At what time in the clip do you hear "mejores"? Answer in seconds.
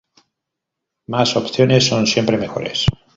2.35-2.87